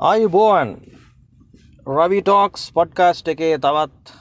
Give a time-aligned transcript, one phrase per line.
[0.00, 0.70] ආයුබෝවන්
[1.86, 4.12] රවිටෝක්ස් පොඩ්කාස්ට් එකේ තවත්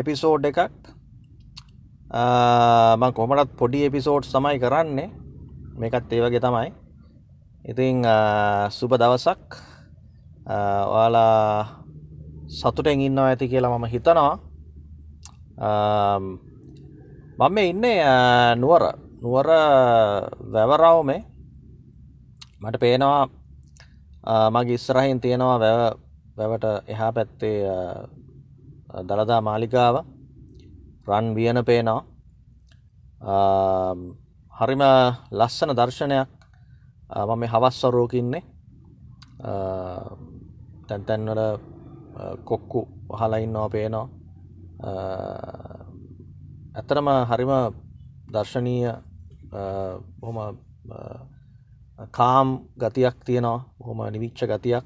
[0.00, 0.72] එපිසෝඩ් එකක්.
[2.08, 5.10] Uh, මං කොමටත් පොඩි එපිසෝඩ් සමයි කරන්නේ.
[5.76, 6.70] මේකත් ඒ වගේ තමයි.
[7.68, 9.60] ඉතිං uh, සුබ දවසක්.
[10.48, 11.84] Uh, ඔයාලා
[12.48, 14.32] සතුටෙන් ඉන්නවා ඇති කියලා මම හිතනවා.
[15.60, 16.40] Um,
[17.36, 18.00] මම ඉන්නේ
[18.56, 18.88] නුවර.
[19.20, 19.52] නුවර
[20.56, 21.20] වැවරවුමේ.
[22.62, 23.41] මට පේනවා
[24.24, 25.98] මගේ ඉස්සරහින් තියෙනවා වැව
[26.36, 27.58] වැවට එහා පැත්තේ
[29.08, 29.96] දළදා මාලිගාව.
[31.06, 32.04] රන් වියන පේනවා.
[34.52, 34.82] හරිම
[35.32, 36.28] ලස්සන දර්ශනයක්.
[37.28, 38.42] මම හවස්වරෝකින්නේ
[40.88, 41.42] තැන්තැන්වල
[42.44, 44.08] කොක්කු වහලයින්නවා පේනවා.
[46.74, 47.52] ඇතරම හරිම
[48.32, 48.92] දර්ශනීය
[50.20, 50.56] බොහොම
[52.10, 54.84] කාම් ගතියක් තියෙනවා බොහොම නිවිච්ච ගතියක්.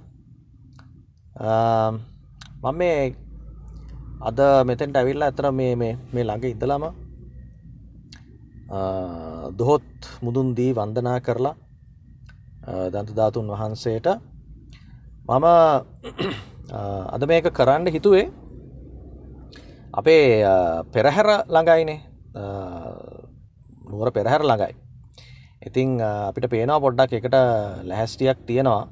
[2.63, 3.15] මම මේ
[4.21, 6.85] අද මෙතැන්ට ඇවිල්ලා ඇතර මේ මේ ළඟ ඉදලම
[9.59, 9.89] දොහොත්
[10.23, 11.57] මුදුන් දී වන්දනා කරලා
[12.93, 14.07] දන්තධාතුන් වහන්සේට
[15.29, 15.47] මම
[17.15, 18.27] අද මේක කරන්න හිතුවේ
[19.95, 20.45] අපේ
[20.93, 22.01] පෙරහැර ළඟයිනේ.
[23.87, 24.86] නුවර පෙරහැර ළඟයි.
[25.67, 27.37] ඉතිං අපිට පේනවා පොඩ්ඩක් එකට
[27.89, 28.83] ලැහැස්ටියක් තියෙනවා.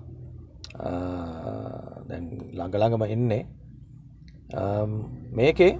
[2.57, 3.43] ළඟළඟම එන්නේ
[5.39, 5.73] මේකේ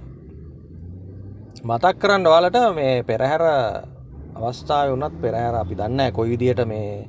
[1.63, 3.43] මතක් කරන්න වාලට මේ පෙරහැර
[4.37, 7.07] අවස්ථාව වනත් පෙරහැර අපි දන්න කොයි විදියට මේ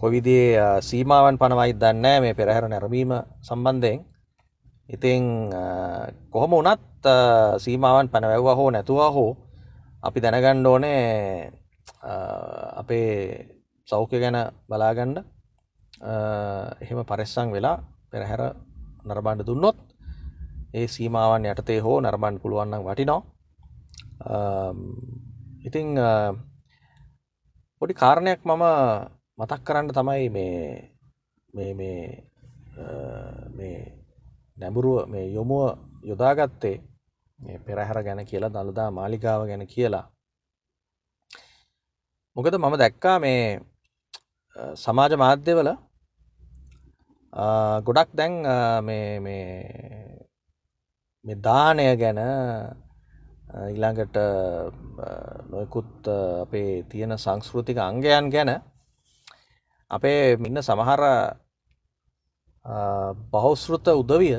[0.00, 4.00] කොවිදිේ සීමාවන් පනවයි දන්න මේ පෙරහැර නැරමීම සම්බන්ධයෙන්.
[4.88, 5.22] ඉතිං
[6.32, 7.04] කොහොම වනත්
[7.64, 9.30] සීමාවන් පැනවැව්වා හෝ නැතුවා හෝ
[10.02, 11.02] අපි දැනගණ්ඩ ඕනේ
[12.74, 13.12] අපේ
[13.88, 15.18] සෞඛ්‍ය ගැන බලාගණ්ඩ
[16.82, 17.76] එහෙම පරෙස්සං වෙලා
[18.10, 18.42] පෙරහැර
[19.04, 19.78] නරබණ්ඩ දුන්නොත්
[20.74, 23.20] ඒ සීමාවන් යටතේ හෝ නරබන්ඩ පුළුවන්නම් වටිනෝ
[25.64, 25.88] ඉතිං
[27.82, 28.64] පොඩි කාරණයක් මම
[29.38, 31.72] මතක් කරන්න තමයි මේ
[33.58, 33.78] මේ
[34.56, 36.82] නැඹුරුව මේ යොමුව යොදාගත්තේ.
[37.64, 40.06] පෙරහැර ගැන කියලා දළදා මාලිගාව ගැන කියලා.
[42.38, 43.58] මොකද මම දැක්කා මේ
[44.76, 45.70] සමාජ මාධ්‍යවල
[47.82, 48.34] ගොඩක් දැන්
[48.86, 49.88] මේ
[51.38, 52.20] දානය ගැන
[53.64, 54.16] ඊළඟට
[55.50, 56.06] නොයකුත්
[56.44, 58.50] අපේ තියෙන සංස්කෘතික අංගයන් ගැන
[59.90, 61.02] අපේ මෙන්න සමහර
[63.32, 64.38] බෞස්ෘත උදවිය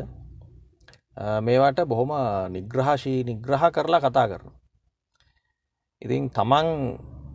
[1.41, 2.11] මේවට බොහොම
[2.49, 4.51] නිග්‍රහශී නිග්‍රහ කරලා කතා කරන.
[6.01, 6.23] ඉතින්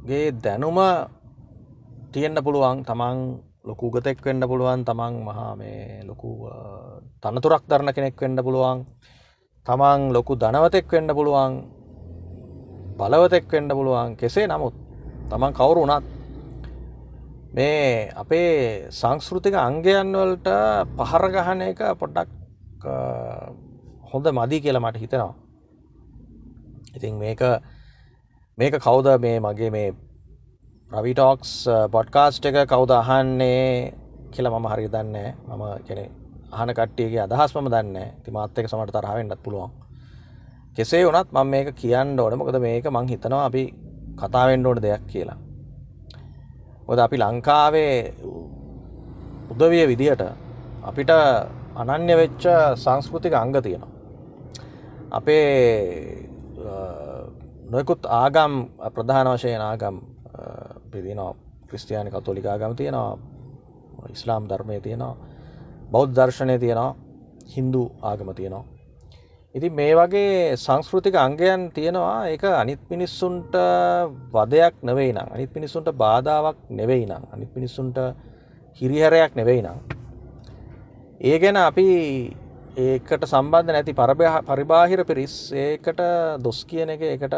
[0.05, 0.79] තමන්ගේ දැනුම
[2.13, 3.19] තියෙන්න්න පුළුවන් තමන්
[3.65, 6.45] ලොකු ගතෙක් වෙන්න පුළුවන් තමන් මහා මේ ලොකු
[7.23, 8.85] තනතුරක් දරණ කෙනෙක් වෙන්න පුළුවන්
[9.67, 11.53] තමන් ලොකු දනවතෙක් වෙන්න පුළුවන්
[12.99, 14.75] බලවතෙක් වෙන්න පුළුවන් කෙසේ නමුත්
[15.31, 16.05] තමන් කවුරු වනත්
[17.55, 20.49] මේ අපේ සංස්කෘතික අංගයන් වලට
[20.99, 22.29] පහරගහන එක පොඩ්ඩක්
[24.05, 25.35] හොඳ මදී කියලා මට හිතෙනවා.
[26.95, 27.41] ඉතින් මේක
[28.59, 29.95] මේක කවුද මේ මගේ මේ
[30.91, 31.53] රවිටෝක්ස්
[31.91, 33.91] පොඩ්කාස්ට් uh, එක කවුද අහන්නේ
[34.31, 35.17] කියලා මම හරි දන්න
[35.49, 36.05] මම කෙනෙ
[36.53, 39.73] අහන කට්ටියගේ අදහස් මම දන්න තිමාත් එක සමට තරහවෙන්නත් පුළුවන්.
[40.77, 42.39] කෙසේ වනත් මම මේක කියන්න ඕන.
[42.39, 43.65] මොකද මේක මං හිතනවා අපි
[44.21, 45.39] කතාවෙන්ඩ ඕන දෙයක් කියලා.
[46.89, 47.97] ඔද අපි ලංකාවේ
[49.51, 50.23] උදවිය විදිහට
[50.85, 51.11] අපිට
[51.77, 53.91] අනන්‍ය වෙච්ච සංස්කෘතික අංග තියෙනවා.
[55.11, 55.43] අපේ
[56.63, 57.04] uh,
[57.65, 58.53] නොයකුත් ආගම්
[58.95, 59.97] ප්‍රධාන වශයෙන් ආගම්
[60.91, 61.33] පිදිනවා
[61.69, 63.19] ක්‍රස්ටයානි කතෝලිකාගම තියෙනවා
[64.11, 65.17] ඉස්ලාම් ධර්මය තියෙනවා
[65.91, 66.97] බෞද්ධ දර්ශනය තියෙනවා
[67.47, 68.65] හින්දු ආගම තියෙනවා.
[69.55, 72.27] ඉති මේ වගේ සංස්කෘතික අංගයන් තියෙනවා.
[72.27, 73.55] ඒක අනිත් මිනිස්සුන්ට
[74.33, 77.99] වදයක් නෙවෙයි නම් අනිත් මිනිස්සුන්ට බාධාවක් නෙවෙයි නම් අනිත් මිනිස්සුන්ට
[78.81, 79.79] හිරිහැරයක් නෙවෙයි නම්
[81.21, 81.87] ඒ ගැන අපි
[82.77, 86.01] ඒකට සම්බන්ධ නැති පරිබාහිර පිරිස් ඒකට
[86.43, 87.35] දොස් කියන එක එකට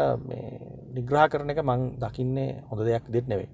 [0.95, 3.49] නිග්‍රහ කරන එක මං දකින්නේ හොඳ දෙයක් දෙත් නෙවෙයි.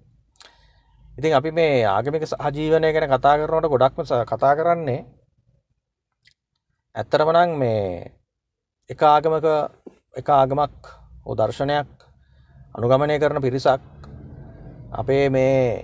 [1.17, 5.01] ඉතින් අපි මේ ආගමික සහජීවනය ගැන කතා කරනට ගොඩක්ම කතා කරන්නේ
[6.95, 8.11] ඇත්තරමනං මේ
[8.89, 9.45] එක ආගමක
[10.15, 10.79] එක ආගමක්
[11.25, 11.91] හෝ දර්ශනයක්
[12.75, 13.83] අනුගමනය කරන පිරිසක්
[14.93, 15.83] අපේ මේ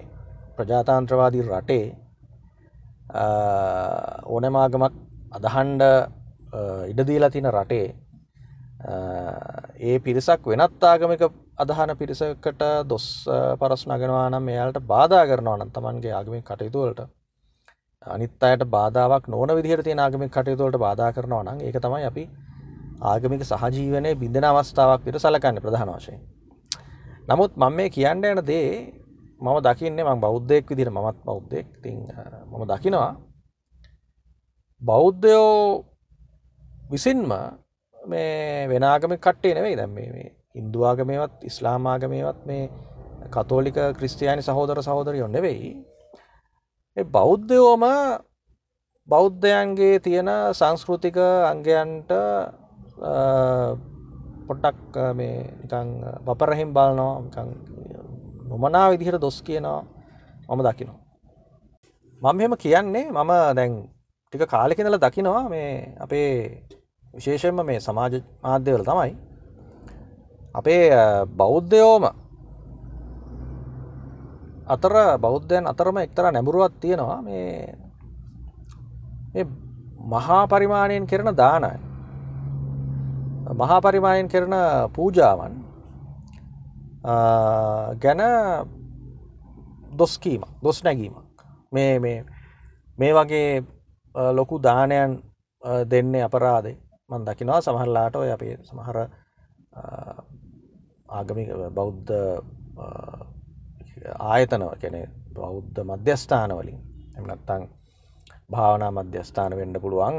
[0.56, 1.86] ප්‍රජාතාන්ත්‍රවාදී රටේ
[4.26, 5.84] ඕනෑමාගමක් අදහන්ඩ
[6.92, 7.88] ඉඩදීලා තින රටේ
[9.82, 11.24] ඒ පිරිසක් වෙනත් ආගමික
[11.58, 13.06] අදහන පිරිසකට දොස්
[13.60, 17.02] පරස් නගෙනවා නම් එයාලට බාධා කරනවා නම් තමන්ගේ ආගමික කටයුතුවලට
[18.06, 22.24] අනිත් අයට බාධාවක් නොන විදිහට තියෙන ආගමික කටයුතුවලට බාධා කරනවා නම් ඒක තමයි අපි
[23.04, 26.20] ආගමික සහජීවනය බිඳෙන අවස්ථාවක් විට සලකන්න ප්‍රධාන වශයෙන්.
[27.28, 28.70] නමුත් මම මේ කියන්න යන දේ
[29.40, 31.98] මම දකින්නේ මං බෞද්ධයෙක් විදිහට මමත් බෞද්ධයෙක් ඉතින්
[32.48, 33.14] මම දකිනවා
[34.82, 35.86] බෞද්ධයෝ
[36.92, 37.32] විසින්ම
[37.98, 39.78] මේ වෙනාගමික කට්ටේ නෙවෙයි.
[39.78, 42.70] දැන් මේ මේ හින්දු ආගමේවත් ඉස්ලාම් ආගමේවත් මේ
[43.34, 45.76] කතෝලික ක්‍රිස්තියානි සහෝදර සහෝදරයෝ නෙවෙයි.
[46.98, 47.84] ඒ බෞද්ධයෝම
[49.10, 51.18] බෞද්ධයන්ගේ තියෙන සංස්කෘතික
[51.52, 52.12] අංගයන්ට
[54.48, 55.90] පොට්ටක් මේ නිකං
[56.26, 57.22] වපරහිම් බලනවා.
[57.26, 57.48] නිකං
[58.50, 59.84] නොමනා විදිහට දොස් කියනවා.
[60.50, 61.00] මම දකිනවා.
[62.22, 63.74] මම මෙහෙම කියන්නේ මම දැන්
[64.34, 66.62] ටික කාලෙකිනල දකිනවා මේ අපේ
[67.14, 69.14] විශේෂයෙන්ම මේ සමාජ මාධ්‍යවල තමයි.
[70.56, 70.84] අපේ
[71.38, 72.04] බෞද්ධයෝම
[74.68, 77.74] අතර බෞද්ධයන් අතරම එක්තර නැඹුරුවත් තියෙනවා මේ
[80.12, 81.80] මහා පරිමාණයෙන් කරන දානයි.
[83.54, 84.54] මහා පරිමාණයෙන් කරන
[84.94, 85.54] පූජාවන්
[87.98, 88.22] ගැන
[89.98, 91.18] දොස්කීම දොස් නැගීමක්.
[91.72, 92.00] මේ
[92.98, 93.79] මේ වගේ
[94.16, 95.24] ලොකු දානයන්
[95.92, 96.78] දෙන්නේ අපරාදේ.
[97.10, 98.98] මන් දකිනවා සමහරලාට ඔය අපේ සමහර
[101.10, 102.12] ආගමික බෞද්ධ
[104.28, 105.02] ආයතනව කැනෙ
[105.36, 106.80] බෞද්ධ මධ්‍යස්ථානවලින්
[107.18, 107.64] එමනත්තං
[108.52, 110.16] භාවනා මධ්‍යස්ථාන වෙන්ඩ පුළුවන්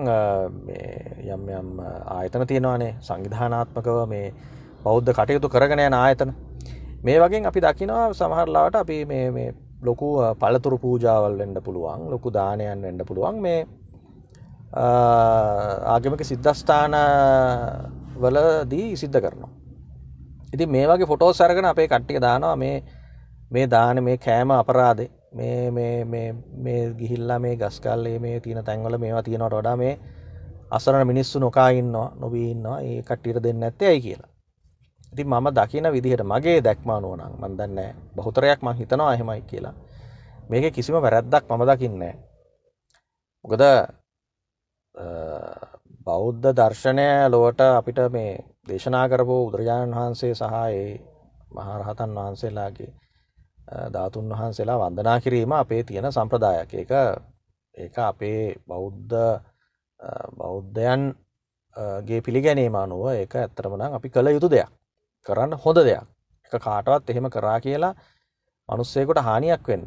[1.27, 1.69] යම් යම්
[2.17, 2.93] ආයතන තියෙනවානේ.
[3.01, 4.27] සංවිධානාත්මකව මේ
[4.85, 6.31] බෞද්ධ කටයුතු කරගෙන යන ආයතන.
[7.05, 9.49] මේ වගේ අපි දකිනවා සමහරලාට අපි මේ
[9.83, 13.61] ලොකු පළතුරු පූජාවල් වෙන්ඩ පුළුවන් ලොකු දානයන් වෙන්ඩ පුළුවන් මේ
[14.73, 16.95] ආගමික සිද්ධස්ථාන
[18.17, 19.51] වලදී සිද්ධ කරනවා.
[20.53, 22.77] ඉති මේ වගේ ෆොටෝ සරගෙන අපේ කට්ටික දානවා මේ
[23.51, 29.77] මේ දාන මේ කෑම අපරාදේ මේ ගිහිල්ලා මේ ගස්කල්ලේ මේ තියන තැන්වල මේවා තියෙනවට වඩා
[29.77, 29.95] මේ
[30.71, 34.30] අසරන මිනිස්සු නොකා ඉන්නවා නොබී ඉන්නවා ඒ කට්ටියට දෙන්න ඇත්තේ ඇයි කියලා.
[35.13, 37.79] ඉති මම දකින විදිහට මගේ දැක්මානුවනං මන්දන්න
[38.15, 39.75] බහුතරයක් මං හිතනවා එහෙමයි කියලා.
[40.49, 42.15] මේක කිසිම වැරැද්දක් මම දකින්නේ.
[43.45, 43.63] මොකද
[46.07, 48.33] බෞද්ධ දර්ශනය ලොවට අපිට මේ
[48.69, 51.01] දේශනා කරපු බුදුරජාණන් වහන්සේ සහ ඒ
[51.51, 52.93] මහරහතන් වහන්සේලාගේ
[53.89, 56.93] ධාතුන් වහන්සේලා වන්දනා කිරීම අපේ තියෙන සම්ප්‍රදායක් ඒක
[57.75, 59.15] ඒක අපේ බෞද්ධ
[60.37, 64.71] බෞද්ධයන්ගේ පිළිගැනීම අනුව ඒක ඇත්තරමනම් අපි කළ යුතු දෙයක්
[65.27, 66.07] කරන්න හොඳ දෙයක්.
[66.53, 67.95] එක කාටවත් එහෙම කරා කියලා
[68.69, 69.87] මනුස්සයකුට හානියක් වෙන්න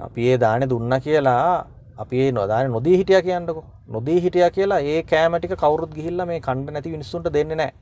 [0.00, 3.58] අපි ඒ දානෙ දුන්න කියලා අපි නොදාන නොදී හිටිය කියන්නක.
[3.88, 7.72] නොදී හිටිය කියලා ඒ කෑමටික කවරුත් ගිහිල්ල මේ කණ්ඩ නැති මිනිස්සුන්ට දෙන්න නෑ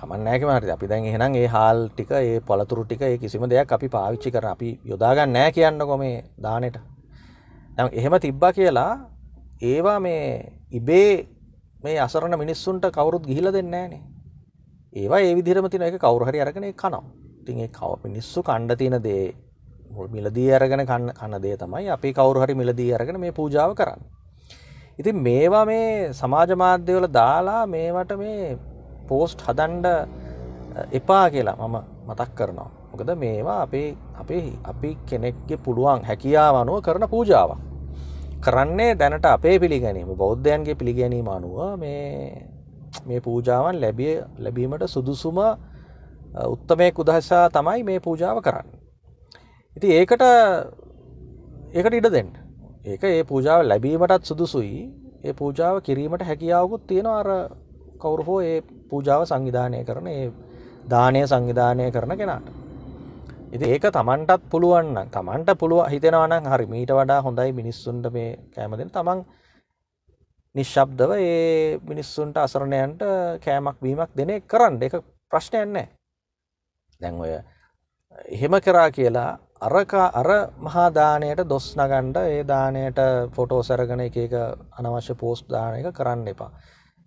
[0.00, 4.30] කමන්නෑකමට අපි දැන් එහෙනම් ඒ හාල් ටික ඒ පොළතුරු ටික ඒ කිසිම දෙයක් අපි පාවිච්චි
[4.30, 6.76] කර අපි යොදාගන්න නෑ කියන්නකො මේ දානට
[7.92, 8.92] එහෙම තිබ්බා කියලා
[9.64, 10.24] ඒවා මේ
[10.72, 11.10] ඉබේ
[11.84, 14.02] මේ අසරණ මිනිස්සුන්ට කවරුත් ගිහිල දෙන්නෑනේ
[14.92, 17.02] ඒවා ඒ විදිරම තින එක කවුරහරි අරගෙන කනවා
[17.46, 19.24] තින් ඒ කව මිනිස්සු කණ්ඩ තියන දේ
[20.08, 24.00] මිලදී අරගෙන කන්න කන්න දේ තමයි අපි කවුරු හරි මිලදී අරගෙන මේ පූජාව කරන්න.
[24.98, 28.58] ඉතින් මේවා මේ සමාජ මාධ්‍යවල දාලා මේවට මේ
[29.08, 29.86] පෝස්ට් හදන්ඩ
[30.92, 31.76] එපා කියලා මම
[32.08, 32.70] මතක් කරනවා.
[32.90, 37.73] මොකද මේවා අපේ අපේ අපි කෙනෙක්ගේ පුළුවන් හැකියාව අනුව කරන පූජාවක්.
[38.44, 40.08] කරන්නේ දැනට අපේ පිළිගැනීම.
[40.14, 45.38] බෞද්ධයන්ගේ පිළිගැනීම අනුව මේ පූජාවන් ලැබිය ලැබීමට සුදුසුම
[46.46, 48.68] උත්තමය උදහසා තමයි මේ පූජාව කරන්න.
[49.76, 50.24] ඉති ඒකට
[51.72, 52.30] ඒකට ඉඩ දෙන්න.
[52.84, 54.90] ඒක ඒ පූජාව ලැබීමටත් සුදුසුයි.
[55.24, 57.28] ඒ පූජාව කිරීමට හැකියාවකුත් තියෙන අර
[57.98, 58.58] කවුරු හෝ ඒ
[58.90, 60.26] පූජාව සංවිධානය කරන ඒ
[60.88, 62.63] දානය සංවිධානය කරන කෙනාට.
[63.54, 69.20] ඉති ඒක තමන්ටත් පුළුවන්න තමන්ට පුළුව හිතෙනවනම් හරි මීට වඩා හොඳයි මිනිස්සුන්ට මේ කෑමදෙන තමන්
[70.54, 73.02] නිශ්ශබ්දව ඒ මිනිස්සුන්ට අසරණයන්ට
[73.44, 74.82] කෑමක් වීමක් දෙන කරන්න.
[74.82, 74.94] එක
[75.32, 75.86] ප්‍රශ්නයන්නේ
[77.00, 77.32] දැන් ඔය
[78.28, 79.30] එහෙම කරා කියලා
[79.62, 82.98] අරක අර මහාදානයට දොස් නගණ්ඩ ඒ දානයට
[83.36, 84.34] ෆොටෝ සැරගෙන එක එක
[84.78, 86.50] අනවශ්‍ය පෝස්ට් දාන එක කරන්න එපා.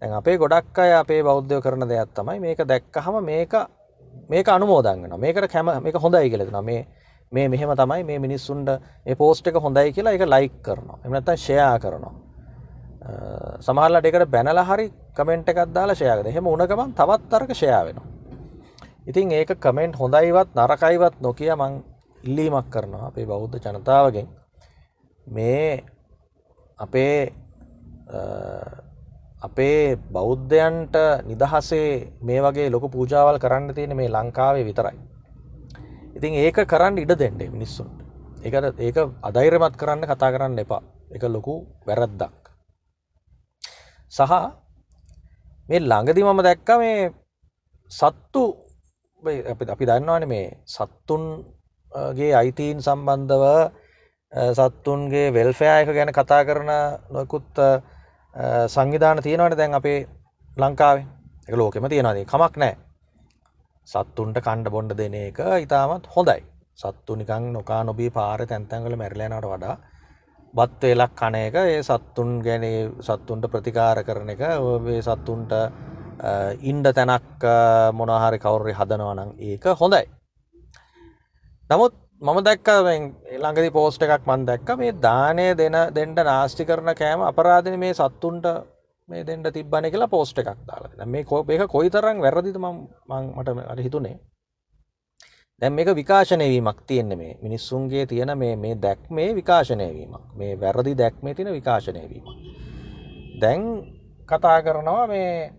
[0.01, 3.53] දැන් අපේ ගොඩක් අය අපේ බෞද්ධය කරන දෙයක් තමයි මේක දැක්ක හම මේක
[4.29, 6.87] මේක අනුමෝදංගන මේකට කැම මේක හොඳයි කියලෙන මේ
[7.31, 8.69] මේ මෙහෙම තමයි මේ මිනිස්සුන්ට
[9.05, 10.99] ඒ පෝස්ට් එක හොඳයි කියලා එක ලයික් කරනවා.
[11.05, 12.13] එමනත්තන් ෂයා කරනවා.
[13.59, 18.07] සමහල්ලට එකට බැනල හරි කමෙන්ට් එකත් දාලා ෂයාගද එහෙම උනගමන් තවත් අරක ෂයා වෙනවා.
[19.07, 21.83] ඉතින් ඒක කමෙන්ට් හොඳයිවත් නරකයිවත් නොකිය මං
[22.23, 24.27] ඉල්ලීමක් කරනවා අපේ බෞද්ධ ජනතාවගෙන්.
[25.27, 25.83] මේ
[26.79, 27.33] අපේ
[29.41, 31.89] අපේ බෞද්ධයන්ට නිදහසේ
[32.21, 34.97] මේ වගේ ලොක පූජාවල් කරන්න තියෙන මේ ලංකාවේ විතරයි.
[36.17, 37.97] ඉතින් ඒක කරන්න ඉඩ දෙන්නේ මිනිස්සුන්ට.
[38.43, 40.81] ඒකට ඒක අධෛරමත් කරන්න කතා කරන්න එපා.
[41.11, 41.55] එක ලොකු
[41.87, 42.33] වැරද්දක්.
[44.11, 44.33] සහ
[45.69, 47.11] මේ ළඟදි මම දැක්ක මේ
[47.91, 48.43] සත්තු
[49.73, 53.45] අපි දන්නවාන මේ සත්තුන්ගේ අයිතීන් සම්බන්ධව
[54.53, 56.71] සත්තුන්ගේ වෙල්ෆෑයක ගැන කතා කරන
[57.13, 57.47] නොයකුත්
[58.67, 59.99] සංවිධාන තියෙනවට දැන් අපේ
[60.57, 61.05] ලංකාවේ.
[61.47, 62.75] එක ලෝකෙම තියෙනවාදේ කමක් නෑ
[63.87, 66.41] සත්තුන්ට කණ්ඩ බොන්්ඩ දෙන එක ඉතාමත් හොඳයි.
[66.75, 69.75] සත්තු නිකං නොකා නොබී පාර තැන්තැන්ගල මැරලෑනට වඩා
[70.53, 72.65] බත්වේලක් කන එක ඒ සත්තුන් ගැන
[73.01, 75.53] සත්තුන්ට ප්‍රතිකාර කරන එක ඔේ සත්තුන්ට
[76.63, 77.47] ඉන්ඩ තැනක්
[77.93, 80.05] මොනහරි කවුරි හදනවනං ඒක හොඳයි.
[81.69, 82.69] නමුත් මම දැක්ක
[83.33, 88.45] ළඟදි පෝස්ට එකක් මන් දැක්ක මේ දානය දෙන දෙන්ට නාස්ටි කරන කෑම අපරාධන මේ සත්තුන්ට
[89.09, 93.79] මේ දෙන්ට තිබ්බන කියලා පෝස්ට එකක් දාලා මේ කෝ එක කොයි තරම් වැරදිද මට අට
[93.79, 94.15] හිතුනේ
[95.61, 101.53] දැම් මේක විකාශනයවීමක් තියෙන්නේ මේ මිනිස්සුන්ගේ තියෙන මේ මේ දැක්මේ විකාශනයවීමක් මේ වැරදි දැක්මේ තියෙන
[101.53, 102.25] විකාශනයවීම.
[103.41, 103.61] දැන්
[104.29, 105.53] කතා කරනවා මේ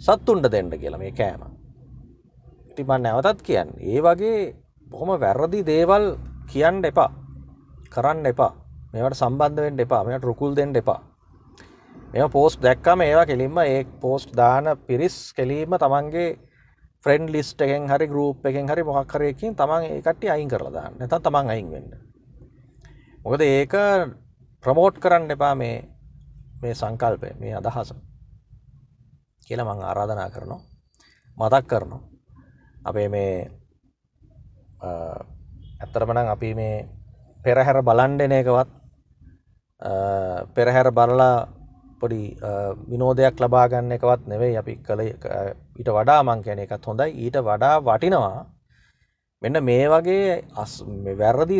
[0.00, 1.42] සත්තුන්ට දෙන්න කියලා මේ කෑම.
[2.70, 4.65] ඉතිබන් නැවතත් කියන්න ඒ වගේ
[4.96, 6.04] බොහොම වැරදි දේවල්
[6.48, 7.10] කියන්න එපා.
[7.92, 8.52] කරන්න එපා.
[8.92, 10.04] මේට සම්බන්ධවෙන්ට එපා.
[10.04, 11.00] මෙට රුකුල් දෙන්න එපා.
[12.12, 16.38] මෙ පෝස්ට් දැක්කම ඒවා කෙලින්ම ඒ පෝස්ට් දාන පිරිස් කෙලීම තමන්ගේ
[17.04, 21.68] ෆ්‍රෙන්ඩ් ලිස්ට එකෙන් හරි ගරුප් එකෙන් හරි මොහක්කරයකින් තමන් ඒකට්ටි අයින් කරලා නැත තමන් අයින්
[21.70, 21.92] වෙන්න.
[23.24, 23.74] මොකද ඒක
[24.64, 25.76] ප්‍රමෝට් කරන්න එපා මේ
[26.62, 27.92] මේ සංකල්පය මේ අදහස.
[29.46, 30.60] කියල මං ආරාධනා කරනවා.
[31.36, 32.02] මතක් කරනවා.
[32.84, 33.50] අපේ මේ
[34.82, 36.88] ඇත්තරමනං අපි මේ
[37.44, 38.68] පෙරහැර බලන්ඩෙන එකවත්.
[40.54, 41.48] පෙරහැර බලලා
[42.00, 42.22] පොඩි
[42.90, 45.00] විනෝදයක් ලබාගන්න එකවත් නෙවෙයි අපි කළ
[45.78, 47.10] ඊට වඩා මං කියන එකත් හොඳයි.
[47.24, 48.46] ඊට වඩා වටිනවා.
[49.42, 50.72] මෙන්න මේ වගේ අස්
[51.20, 51.58] වැරදි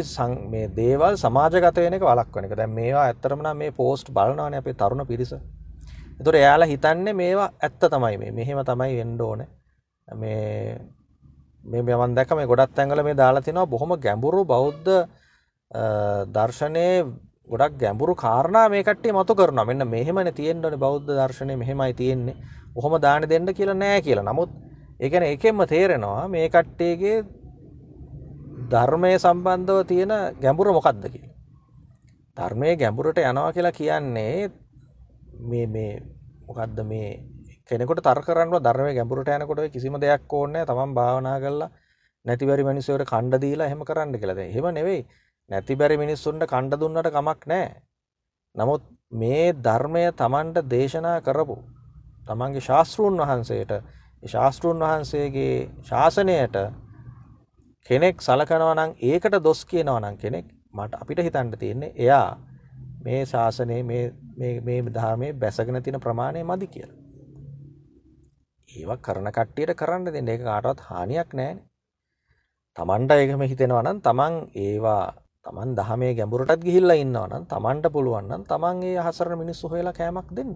[0.53, 5.33] මේ දේවල් සමාජගතයනක වලක් වනක දැ මේවා ඇත්තරමන මේ පෝස්ට් බලනවාන අපේ තරුණ පිරිස.
[6.21, 8.33] එතුර එයාලා හිතන්නේ මේවා ඇත්ත තමයි මේ.
[8.39, 9.41] මෙහෙම තමයි එන්ඩෝන
[10.09, 10.81] මේ
[11.67, 14.91] මේ මෙමන් දැක මේ ගොඩත් ඇඟල මේ දාලා තිනවා බොහොම ගැඹුරු බෞද්ධ
[16.29, 16.87] දර්ශනය
[17.49, 22.37] ගොඩක් ගැඹුරු කාරණා මේකටේ මතු කරන මෙන්න මෙහෙමන තියෙන්ටන බෞද්ධ දර්ශනය මෙහෙමයි තියෙන්නේ.
[22.75, 24.25] ඔහොම දාන දෙන්න කියලා නෑ කියලා.
[24.25, 24.51] නමුත්
[25.01, 27.25] ඒකන එකෙන්ම තේරෙනවා මේ කට්ටේගේ
[28.71, 31.27] ධර්මය සම්බන්ධව තියෙන ගැඹුර මොකක්ද කිය.
[32.37, 34.51] ධර්මය ගැඹුරට යනවා කියලා කියන්නේ
[35.43, 35.93] මේ මේ
[36.47, 37.11] මොකක්ද මේ
[37.69, 41.71] කෙනෙකට තර්කරන්න ධර්මය ගැඹුරට යනකොට කිසිම දෙයක් ඕන්න තමන් භාවනා කරලා
[42.25, 45.01] නැතිවැරි මනිසවට කණ්ඩදීලා හෙම කරන්න කළද හෙම නෙවෙයි
[45.51, 47.67] නැති බැරි මිනිස්සුන්ට කණ්ඩ දුන්නට කමක් නෑ.
[48.55, 48.83] නමුත්
[49.13, 51.57] මේ ධර්මය තමන්ට දේශනා කරපු.
[52.27, 53.73] තමන්ගේ ශාස්තෘන් වහන්සේට
[54.23, 55.55] ශාස්තෘන් වහන්සේගේ
[55.85, 56.57] ශාසනයට
[57.91, 62.39] කෙනෙක් සලකනවනං ඒකට දොස් කියනවනං කෙනෙක් මට අපිට හිතන්ට තියෙන්නේ එයා
[63.03, 66.91] මේ ශාසනය මේ ධාමේ බැසගෙන තින ප්‍රමාණය මදි කියල.
[68.77, 71.63] ඒවක් කරන කට්ටියට කරන්න දෙන්න එක කාටවත් හානියක් නෑන.
[72.77, 75.05] තමන්ට ඒකම හිතෙනවනම් තමන් ඒවා
[75.45, 80.55] තමන් දහමේ ගැඹුරටත් ගිහිල්ල ඉන්නවනම් තමන්ට පුළුවන්නම් තමන්ගේ අහසරණ මිනිස්සු හොලා කෑමක් දෙන්න.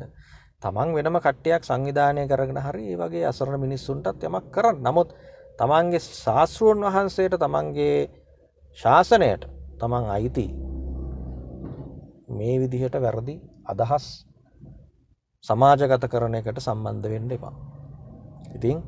[0.63, 5.15] තමන් වෙනම කට්ටයක් සංවිධානය කරගෙන හරි ඒ වගේ අසරණ මිනිස්සුන්ටත් යමක් කරන්න නමුත්
[5.59, 7.97] තමන්ගේ ශාස්තෘන් වහන්සේට තමන්ගේ
[8.79, 9.49] ශාසනයට
[9.79, 10.47] තමන් අයිති
[12.31, 13.37] මේ විදිහට වැරදි
[13.67, 14.07] අදහස්
[15.45, 17.55] සමාජගත කරන එකට සම්බන්ධ වෙන්න එපා.
[18.57, 18.79] ඉතින්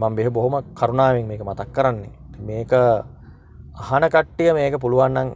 [0.00, 2.12] මං බෙහ බොහොම කරුණාවෙන් මේක මතක් කරන්නේ.
[2.38, 2.72] මේක
[3.82, 5.28] අහන කට්ටිය මේක පුළුවන්නන්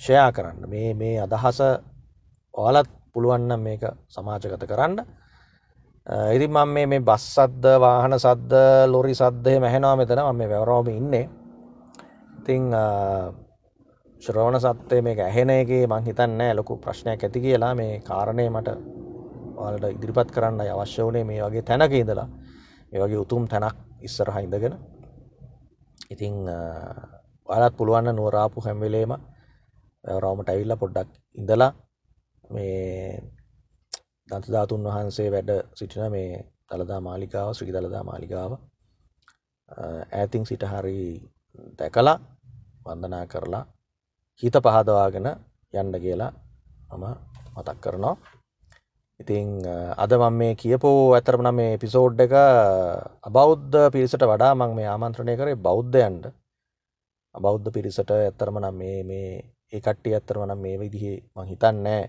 [0.00, 0.68] ෂයා කරන්න.
[0.72, 1.60] මේ මේ අදහස
[2.54, 5.04] ඔයාලත් පුළුවන්න මේක සමාජගත කරන්න.
[6.34, 8.52] ඉරි මං මේ මේ බස් සද්ද වාහන සද්ද
[8.92, 10.20] ලොරි සද්ධය මැහෙනවා මෙතන.
[10.24, 11.28] ම මේ වැවරෝම ඉන්නේ.
[12.38, 12.72] ඉතිං
[14.20, 17.74] ශ්‍රෝණ සත්තය මේ ඇහෙන එක මං හිතන්න ලොකු ප්‍රශ්නයක් ඇති කියලා.
[17.74, 18.68] මේ කාරණය මට
[19.66, 22.28] ඔලට ඉදිරිපත් කරන්න අවශ්‍ය වනේ මේ වගේ තැනක ඉඳලා.
[22.90, 23.76] මේ වගේ උතුම් තැනක්
[24.06, 24.74] ඉස්සරහ ඉඳගෙන.
[26.12, 26.34] ඉතිං
[27.48, 29.12] ඔයාලත් පුළුවන්න නුවරාපු හැම්වෙලේම
[30.04, 31.72] රවමට ඇවිල්ල පොඩ්ඩක් ඉඳලා
[32.50, 33.20] මේ
[34.28, 36.30] දන්තධාතුන් වහන්සේ වැඩ සිටින මේ
[36.70, 38.52] දළදා මාලිකාව ශ්‍රී දළදා මාලිකාව
[40.12, 40.98] ඇතින් සිට හරි
[41.78, 42.18] දැකලා
[42.84, 43.64] වන්දනා කරලා
[44.42, 45.28] හිත පහදවාගෙන
[45.72, 46.32] යන්න කියලා
[46.90, 47.04] මම
[47.56, 48.16] මතක් කරනවා.
[49.20, 49.60] ඉතිං
[49.96, 52.32] අද මං මේ කියපෝ ඇතරමන මේ පිසෝඩ් එක
[53.22, 56.24] අබෞද්ධ පිරිසට වඩා මං මේ ආමන්ත්‍රණය කරේ බෞද්ධයන්ට.
[57.34, 59.28] බෞද්ධ පිරිසට ඇත්තරම නම් මේ මේ
[59.72, 62.02] ඒ කට්ටිය ඇත්තරම නම් මේ විදිහේ මං හිතන්නෑ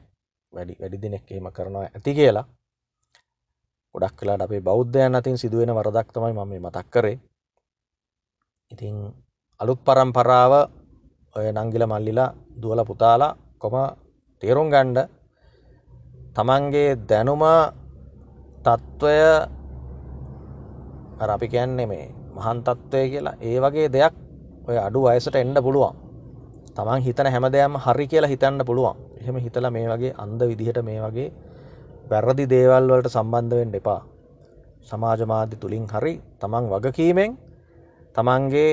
[0.53, 2.45] වැඩි වැඩි දෙනෙක් එහෙම කරනවා ඇති කියලා.
[3.95, 7.17] ගොඩක් කලාට අපේ බෞද්ධයන් අතින් සිදුවෙන වරදක් තමයි මම මතක් කරේ.
[8.71, 8.95] ඉතිං
[9.59, 10.53] අලුත් පරම්පරාව
[11.35, 13.75] ඔය නංගිල මල්ලිලා දුවල පුතාලා කොම
[14.43, 15.20] තේරුම් ගණ්ඩ
[16.35, 17.43] තමන්ගේ දැනුම
[18.63, 19.15] තත්ත්වය
[21.19, 24.13] අපි කියන්නේ මේ මහන් තත්ත්වය කියලා ඒ වගේ දෙයක්
[24.67, 25.95] ඔය අඩු අයසට එන්ඩ පුළුවන්.
[26.75, 28.95] තමන් හිතන හැම දෙයක්ම හරි කියලා හිතන්න පුළුවන්.
[29.19, 31.29] එහෙම හිතල මේ වගේ අන්ද විදිහට මේ වගේ
[32.09, 34.01] වැරදි දේවල් වලට සම්බන්ධවෙන් එපා.
[34.81, 37.31] සමාජමාධ්‍ය තුළින් හරි තමන් වගකීමෙන්
[38.15, 38.71] තමන්ගේ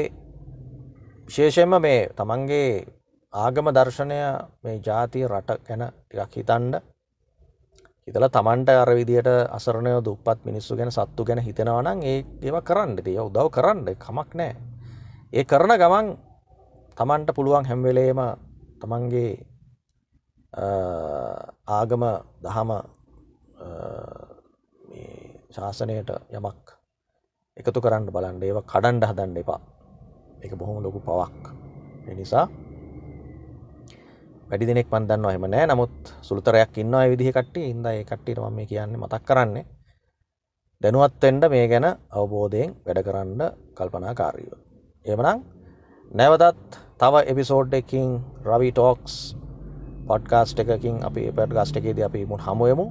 [1.27, 2.87] විශේෂයෙන්ම මේ තමන්ගේ
[3.35, 4.19] ආගම දර්ශනය
[4.63, 6.75] මේ ජාතිය රට ගැන ටිකක් හිතන්ඩ
[8.09, 12.97] හිතල තමන්ට අර විදියට අසරණය දුපත් මිනිස්සු ගැන සත්තු ගැන හිතෙනවනම් ඒ ඒව කරන්න.
[12.99, 13.85] තිය උදව් කරන්න.
[13.97, 14.57] කමක් නෑ.
[15.31, 16.07] ඒ කරන ගමන්
[16.97, 18.21] තමන්ට පුළුවන් හැම්වෙලේම
[18.81, 19.33] තමන්ගේ
[21.69, 22.05] ආගම
[22.41, 22.71] දහම
[25.51, 26.65] ශාසනයට යමක්
[27.57, 29.61] එකතු කරන්න බලන්ඩ ඒව කඩන්ඩ හදන්න එපා.
[30.41, 31.45] එක බොහොම ලොකු පවක්.
[32.09, 32.49] නිසා
[34.51, 35.67] වැඩි දෙනෙක් පන්දන්න එහෙම නෑ.
[35.67, 39.65] නමුත් සුළුතරයක් ඉන්න විදිහ කට්ටි ඉද ඒ කට්ටිට මම කියන්නේ මතක් කරන්නේ.
[40.83, 43.43] දැනුවත්තෙන්ට මේ ගැන අවබෝධයෙන් වැඩ කරන්න
[43.77, 44.53] කල්පනා කාරීව.
[45.05, 45.43] එමනම්
[46.11, 48.09] නැවතත් තව එපිසෝඩ් එකින්
[48.45, 49.15] රවි ටෝක්ස්
[50.07, 52.87] පොඩ්කාස්ට් එකකින් අපි පඩ් ගස්ට එකේද අපි මුත් හමුවමු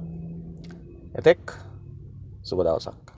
[1.14, 1.42] එතෙක්
[2.42, 2.98] සුබදවසක්